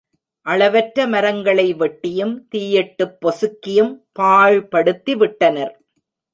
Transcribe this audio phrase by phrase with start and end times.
[0.45, 5.73] அளவற்ற மரங்களை வெட்டியும், தீயிட்டுப் பொசுக்கியும் பாழ்படுத்தி விட்டனர்.